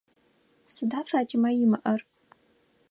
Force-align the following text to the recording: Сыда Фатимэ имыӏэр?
Сыда 0.73 1.01
Фатимэ 1.09 1.49
имыӏэр? 1.63 2.01